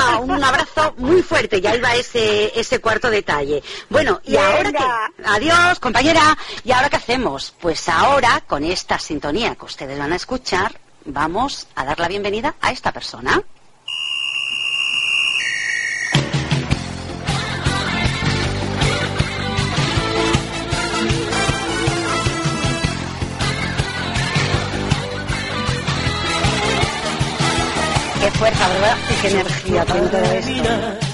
[0.00, 3.62] Ah, un abrazo muy fuerte, ya iba ese, ese cuarto detalle.
[3.88, 4.84] Bueno, y ahora que...
[5.24, 6.38] Adiós, compañera.
[6.64, 7.54] ¿Y ahora qué hacemos?
[7.60, 12.54] Pues ahora, con esta sintonía que ustedes van a escuchar, vamos a dar la bienvenida
[12.60, 13.42] a esta persona.
[28.48, 28.96] Fuerza, ¿verdad?
[29.10, 31.08] Y qué energía tiene todo esto.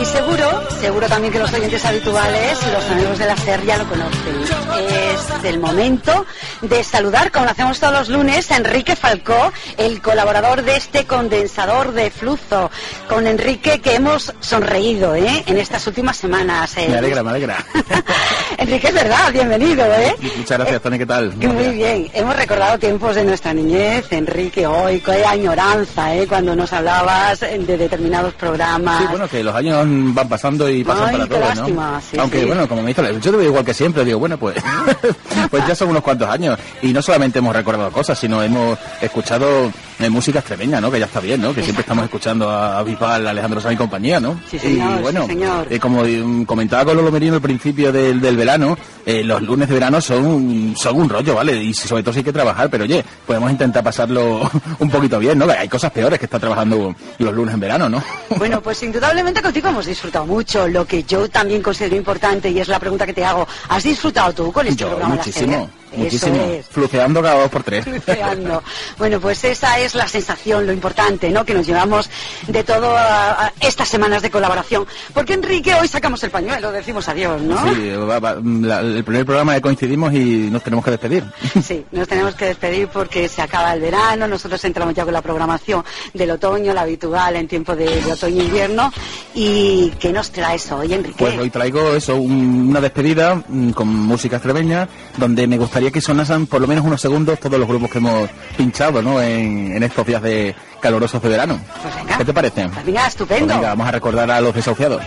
[0.00, 3.88] Y seguro, seguro también que los oyentes habituales, los amigos de la SER ya lo
[3.88, 4.44] conocen.
[4.88, 6.24] Es el momento
[6.62, 11.04] de saludar, como lo hacemos todos los lunes, a Enrique Falcó, el colaborador de este
[11.04, 12.70] condensador de flujo.
[13.08, 15.42] Con Enrique que hemos sonreído ¿eh?
[15.46, 16.76] en estas últimas semanas.
[16.76, 16.86] ¿eh?
[16.88, 17.56] Me alegra, me alegra.
[18.68, 19.84] Enrique, es verdad, bienvenido.
[19.86, 20.16] ¿eh?
[20.36, 21.32] Muchas gracias, Tony, ¿qué tal?
[21.36, 26.26] Muy bien, hemos recordado tiempos de nuestra niñez, Enrique, hoy, qué añoranza, ¿eh?
[26.26, 29.00] cuando nos hablabas de determinados programas.
[29.00, 32.00] Sí, bueno, que los años van pasando y pasan Ay, para todos, lástima, ¿no?
[32.00, 32.46] sí, Aunque, sí.
[32.46, 34.56] bueno, como me dice, yo lo veo igual que siempre, digo, bueno, pues,
[35.50, 36.58] pues ya son unos cuantos años.
[36.82, 39.70] Y no solamente hemos recordado cosas, sino hemos escuchado
[40.00, 40.90] eh, música extremeña, ¿no?
[40.90, 41.54] Que ya está bien, ¿no?
[41.54, 44.40] Que siempre estamos escuchando a, a a Alejandro Sanz y compañía, ¿no?
[44.50, 45.66] Sí, señor, y bueno, sí, señor.
[45.70, 49.68] eh, como mm, comentaba con Lolo Merino al principio del, del verano, eh, los lunes
[49.68, 51.62] de verano son, son un rollo, ¿vale?
[51.62, 55.38] Y sobre todo si hay que trabajar, pero oye, podemos intentar pasarlo un poquito bien,
[55.38, 55.46] ¿no?
[55.50, 58.02] Hay cosas peores que estar trabajando los lunes en verano, ¿no?
[58.38, 60.66] Bueno, pues indudablemente contigo hemos disfrutado mucho.
[60.68, 64.32] Lo que yo también considero importante, y es la pregunta que te hago, ¿has disfrutado
[64.32, 65.16] tú con este Yo, programa?
[65.16, 65.68] Muchísimo?
[65.96, 66.36] Muchísimo.
[66.44, 66.66] Es.
[66.66, 67.84] Fluceando cada dos por tres.
[67.84, 68.62] Fluceando.
[68.98, 71.44] Bueno, pues esa es la sensación, lo importante, ¿no?
[71.44, 72.08] Que nos llevamos
[72.46, 74.86] de todas estas semanas de colaboración.
[75.14, 77.62] Porque Enrique, hoy sacamos el pañuelo, decimos adiós, ¿no?
[77.74, 81.24] Sí, va- va- la- el primer programa que coincidimos y nos tenemos que despedir.
[81.62, 85.20] Sí, nos tenemos que despedir porque se acaba el verano, nosotros entramos ya con la
[85.22, 85.84] programación
[86.14, 88.92] del otoño, la habitual en tiempo de, de otoño-invierno.
[89.34, 91.16] ¿Y qué nos traes hoy, Enrique?
[91.18, 96.00] Pues hoy traigo eso, un- una despedida mm, con música extremeña, donde me gustaría que
[96.00, 99.22] sonasen por lo menos unos segundos todos los grupos que hemos pinchado, ¿no?
[99.22, 101.60] En, en estos días de calurosos de verano.
[101.80, 102.18] Pues venga.
[102.18, 102.68] ¿Qué te parece?
[102.68, 103.46] Pues venga, estupendo.
[103.46, 105.00] Pues venga, vamos a recordar a los desahuciados.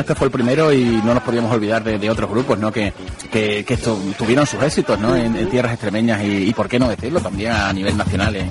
[0.00, 2.70] Este fue el primero y no nos podíamos olvidar de, otros grupos, ¿no?
[2.70, 2.92] Que,
[3.30, 3.78] que,
[4.16, 5.16] tuvieron sus éxitos, ¿no?
[5.16, 8.50] En, tierras extremeñas y, por qué no decirlo, también a nivel nacional en,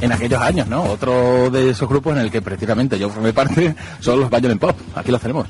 [0.00, 0.82] en aquellos años, ¿no?
[0.84, 4.76] Otro de esos grupos en el que precisamente yo formé parte son los Violent Pop.
[4.94, 5.46] Aquí los tenemos.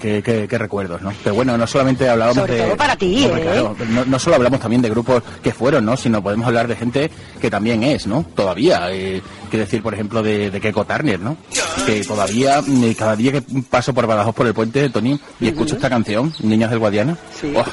[0.00, 1.12] Qué, qué- qué recuerdos, ¿no?
[1.22, 2.62] Pero bueno, no solamente hablábamos Sobre de...
[2.64, 3.40] todo para ti, ¿eh?
[3.42, 5.96] claro, no, no solo hablamos también de grupos que fueron, ¿no?
[5.96, 7.10] Sino podemos hablar de gente
[7.40, 8.24] que también es, ¿no?
[8.34, 8.88] Todavía.
[8.92, 11.36] Eh, quiero decir, por ejemplo, de, de Keiko Turner, ¿no?
[11.86, 15.74] Que todavía, eh, cada día que paso por Badajoz por el puente, Tony, y escucho
[15.76, 17.52] esta canción, Niñas del Guadiana, Sí.
[17.56, 17.64] oh,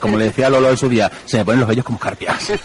[0.00, 2.52] como le decía Lolo en su día, se me ponen los vellos como escarpias.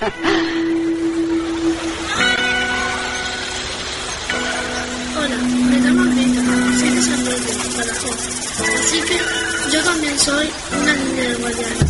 [9.71, 10.49] Yo también soy
[10.81, 11.86] una niña de Guadiana.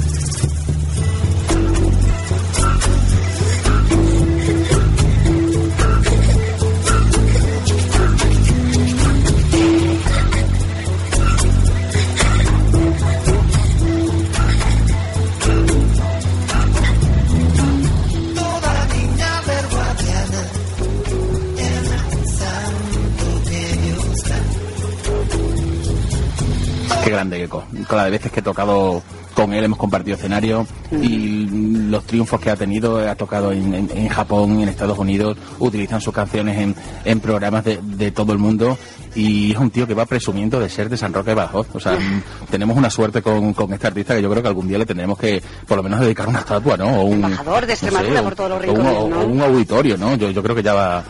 [27.88, 29.02] Con las veces que he tocado
[29.34, 31.48] con él hemos compartido escenario y
[31.90, 36.02] los triunfos que ha tenido, ha tocado en, en, en Japón, en Estados Unidos, utilizan
[36.02, 36.76] sus canciones en,
[37.06, 38.78] en programas de, de todo el mundo
[39.16, 41.68] y es un tío que va presumiendo de ser de San Roque de Badajoz.
[41.76, 44.68] O sea, mm, tenemos una suerte con, con este artista que yo creo que algún
[44.68, 46.88] día le tendremos que por lo menos dedicar una estatua, ¿no?
[47.02, 49.20] O un, Embajador de Extremadura por todos los o un- rincones, o- ¿no?
[49.22, 50.16] o un auditorio, ¿no?
[50.16, 51.04] Yo, yo creo que ya va,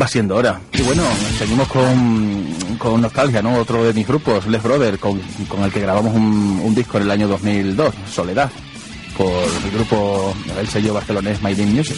[0.00, 0.60] va siendo hora.
[0.72, 1.02] Y bueno,
[1.38, 2.46] seguimos con,
[2.78, 3.56] con Nostalgia, ¿no?
[3.56, 7.10] Otro de mis grupos, Les Brother, con, con el que grabamos un, disco en el
[7.10, 8.50] año 2002, Soledad,
[9.16, 9.32] por
[9.64, 11.96] el grupo, el sello barcelonés My Dean Music.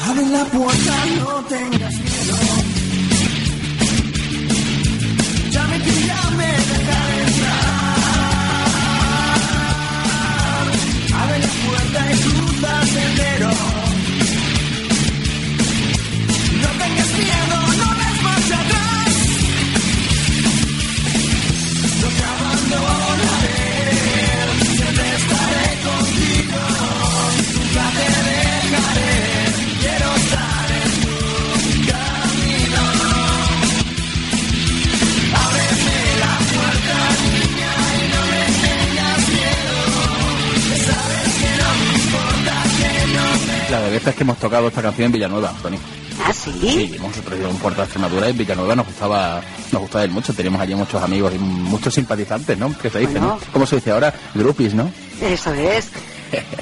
[0.00, 1.94] Abre la puerta, no tengas
[43.88, 45.78] de veces que hemos tocado esta canción en Villanueva, Tony.
[46.24, 46.52] Ah, sí.
[46.60, 49.40] Sí, hemos traído un puerto de Extremadura y en Villanueva nos gustaba,
[49.72, 50.34] nos gustaba mucho.
[50.34, 52.76] Teníamos allí muchos amigos y muchos simpatizantes, ¿no?
[52.76, 53.38] Que se dice, Bueno.
[53.40, 53.52] ¿no?
[53.52, 54.12] ¿Cómo se dice ahora?
[54.34, 54.90] Groupies, ¿no?
[55.22, 55.90] Eso es.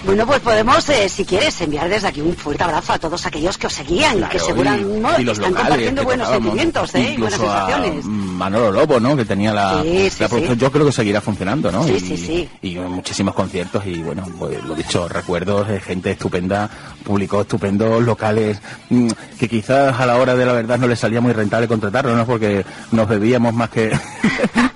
[0.04, 3.58] Bueno, pues podemos, eh, si quieres, enviar desde aquí un fuerte abrazo a todos aquellos
[3.58, 7.14] que os seguían y que Claro, seguramente están locales compartiendo buenos sentimientos, ¿eh?
[7.16, 8.04] y buenas a sensaciones.
[8.04, 9.16] Manolo Lobo, ¿no?
[9.16, 10.58] Que tenía la, Sí, sí, la producción.
[10.58, 10.60] sí.
[10.60, 11.82] Yo creo que seguirá funcionando, ¿no?
[11.84, 12.48] Sí, y, sí, sí.
[12.62, 16.70] Y muchísimos conciertos y bueno, pues lo dicho, recuerdos de gente estupenda,
[17.04, 18.58] público estupendo, locales
[18.90, 19.08] mm,
[19.38, 22.26] que quizás a la hora de la verdad no les salía muy rentable contratarlos, ¿no?
[22.26, 23.90] Porque nos bebíamos más que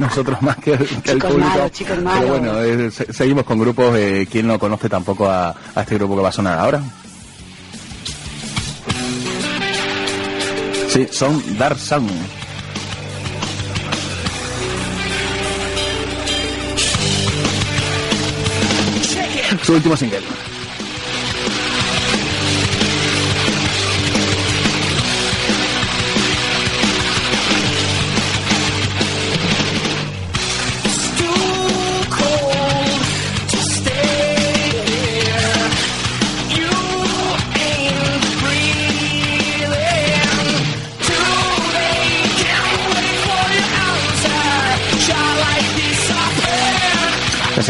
[0.01, 1.39] nosotros más que, que el público.
[1.39, 2.21] malos, chicos malos.
[2.21, 3.97] Pero bueno, eh, se- seguimos con grupos.
[3.97, 6.83] Eh, ¿Quién no conoce tampoco a, a este grupo que va a sonar ahora?
[10.89, 12.11] Sí, son Dark Sound.
[19.63, 20.21] Su último single.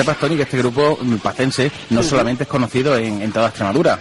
[0.00, 3.98] Sepas, Tony, que este grupo pacense no solamente es conocido en, en toda Extremadura,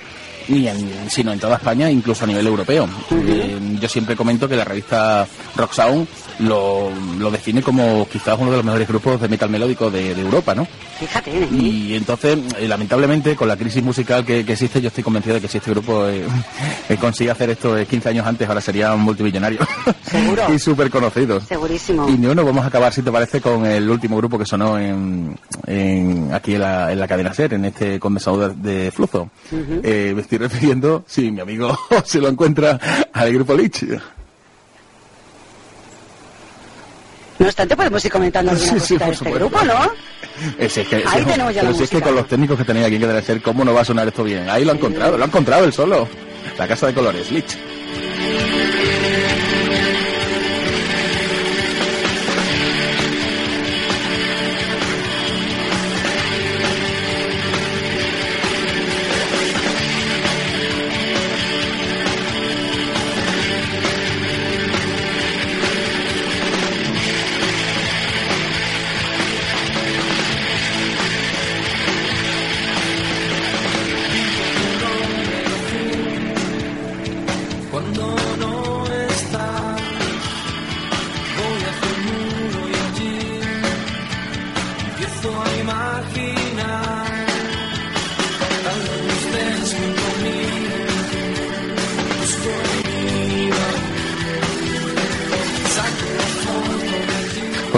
[0.50, 2.88] ni en, sino en toda España, incluso a nivel europeo.
[3.12, 5.26] Eh, yo siempre comento que la revista
[5.56, 6.08] Rock Sound
[6.40, 10.22] lo, lo define como quizás uno de los mejores grupos de metal melódico de, de
[10.22, 10.68] Europa, ¿no?
[11.00, 11.48] Fíjate, ¿eh?
[11.52, 15.42] Y entonces, eh, lamentablemente, con la crisis musical que, que existe, yo estoy convencido de
[15.42, 16.26] que si este grupo eh,
[17.00, 19.60] consigue hacer esto eh, 15 años antes, ahora sería un multimillonario.
[20.04, 20.44] Seguro.
[20.54, 21.40] y súper conocido.
[21.42, 22.10] segurísimo.
[22.10, 25.38] Y bueno, vamos a acabar, si te parece, con el último grupo que sonó en,
[25.68, 29.30] en- aquí en la, en la cadena SER, en este condensador de, de flujo.
[29.84, 32.80] Estoy refiriendo, si mi amigo se lo encuentra,
[33.14, 33.84] al grupo Lich.
[37.38, 39.92] No obstante, podemos ir comentando alguna Sí, sí, cosita de por este grupo, ¿no?
[40.58, 42.02] Es que, Ahí si es- tenemos ya pero la si es que música.
[42.02, 44.24] con los técnicos que tenéis aquí en cadena SER, ¿cómo no va a sonar esto
[44.26, 44.50] bien?
[44.50, 46.08] Ahí lo ha encontrado, lo ha encontrado él solo.
[46.58, 47.58] La casa de colores, Lich.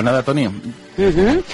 [0.01, 0.49] Pues nada, Tony.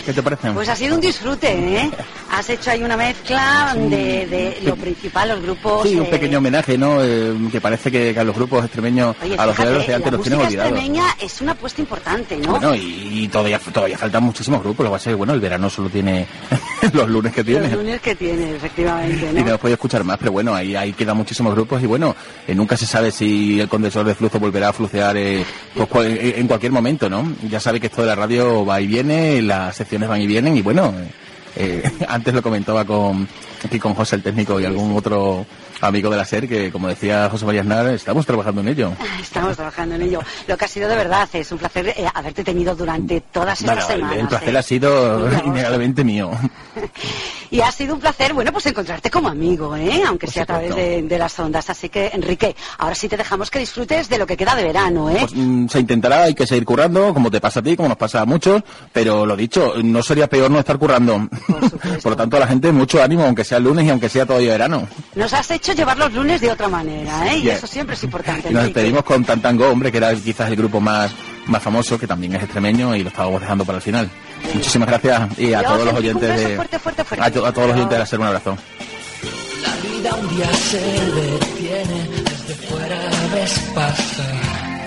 [0.06, 0.52] ¿qué te parece?
[0.52, 1.92] Pues ha sido un disfrute, ¿eh?
[2.38, 5.88] Has hecho ahí una mezcla de, de lo principal, los grupos...
[5.90, 7.04] Sí, un eh, pequeño homenaje, ¿no?
[7.04, 10.12] Eh, que parece que, que a los grupos extremeños, Oye, a los géneros de antes
[10.12, 10.72] la los tienen olvidados.
[10.72, 12.52] extremeña es una apuesta importante, ¿no?
[12.52, 14.84] Bueno, y, y todavía, todavía faltan muchísimos grupos.
[14.84, 16.28] Lo que pasa es que, bueno, el verano solo tiene
[16.94, 17.70] los lunes que tiene.
[17.70, 19.48] Los lunes que tiene, efectivamente, Y no ¿no?
[19.48, 22.16] hemos podido escuchar más, pero bueno, ahí, ahí quedan muchísimos grupos y bueno,
[22.48, 25.44] eh, nunca se sabe si el condensor de flujo volverá a flucear eh,
[25.76, 27.34] pues, cual- en en cualquier momento, ¿no?
[27.50, 30.56] Ya sabe que esto de la radio va y viene, las secciones van y vienen
[30.56, 30.94] y bueno,
[31.58, 33.28] eh, antes lo comentaba con,
[33.64, 35.46] aquí con José el técnico y algún otro
[35.82, 38.92] amigo de la SER que, como decía José María Aznar, estamos trabajando en ello.
[39.22, 40.22] Estamos trabajando en ello.
[40.48, 43.88] Lo que ha sido de verdad es un placer eh, haberte tenido durante todas estas
[43.88, 44.18] semanas.
[44.18, 44.58] el placer eh.
[44.58, 46.32] ha sido innegablemente mío.
[47.52, 50.04] Y ha sido un placer, bueno, pues encontrarte como amigo, ¿eh?
[50.06, 51.70] aunque sea a través de, de las ondas.
[51.70, 55.10] Así que, Enrique, ahora sí te dejamos que disfrutes de lo que queda de verano,
[55.10, 55.18] ¿eh?
[55.20, 57.98] Pues, mm, se intentará, hay que seguir currando, como te pasa a ti, como nos
[57.98, 58.62] pasa a muchos,
[58.92, 61.28] pero lo dicho, no sería peor no estar currando.
[62.02, 64.26] Por lo tanto, a la gente mucho ánimo, aunque sea el lunes y aunque sea
[64.26, 64.88] todavía verano.
[65.16, 67.38] Nos has hecho llevar los lunes de otra manera, ¿eh?
[67.40, 68.52] Y eso siempre es importante.
[68.52, 71.12] Nos despedimos con Tantango, hombre, que era quizás el grupo más,
[71.48, 74.10] más famoso, que también es extremeño y lo estábamos dejando para el final.
[74.54, 76.56] Muchísimas gracias y a todos los oyentes de...
[76.56, 77.26] fuerte, fuerte, fuerte.
[77.26, 78.58] A, to- a todos los oyentes de la SER, un abrazo.
[79.64, 83.00] La vida un día se detiene, desde fuera
[83.34, 84.86] ves pasar.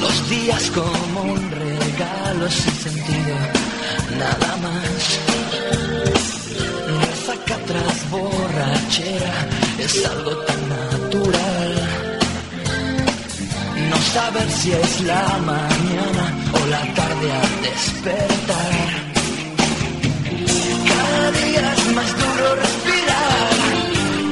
[0.00, 3.36] Los días como un regalo sin sentido,
[4.18, 5.18] nada más.
[7.00, 9.34] Resaca tras borrachera
[9.78, 11.53] es algo tan natural.
[14.14, 18.88] Saber si es la mañana o la tarde al despertar.
[20.90, 23.54] Cada día es más duro respirar,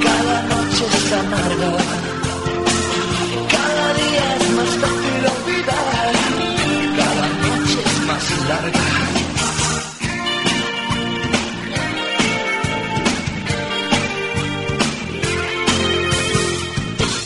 [0.07, 1.73] cada noche es amarga.
[3.57, 6.13] Cada día es más fácil olvidar,
[7.01, 8.87] cada noche es más larga.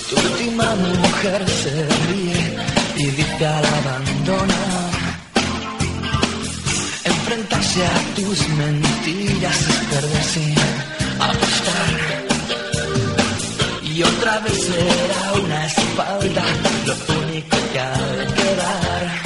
[0.08, 1.95] Tu última mujer se
[7.56, 10.54] Enfrentarse a tus mentiras es perderse,
[11.18, 11.92] apostar.
[13.82, 16.44] Y otra vez será una espalda
[16.86, 19.22] lo único que ha de quedar.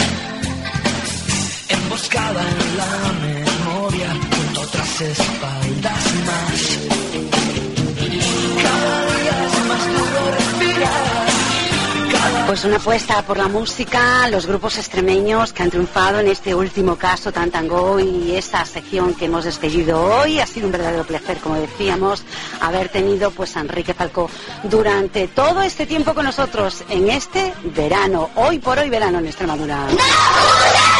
[1.71, 2.93] Emboscada en la
[3.27, 5.60] memoria junto otras espaldas
[12.51, 16.97] Pues una apuesta por la música, los grupos extremeños que han triunfado en este último
[16.97, 20.41] caso, Tantango, y esta sección que hemos despedido hoy.
[20.41, 22.25] Ha sido un verdadero placer, como decíamos,
[22.61, 24.29] haber tenido pues a Enrique Falcó
[24.65, 29.87] durante todo este tiempo con nosotros en este verano, hoy por hoy verano en Extremadura.
[29.87, 31.00] Let's